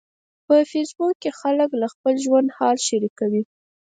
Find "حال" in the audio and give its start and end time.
2.57-2.77